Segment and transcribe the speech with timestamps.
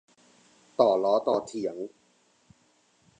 [0.79, 1.75] ต่อล้อต่อเถียง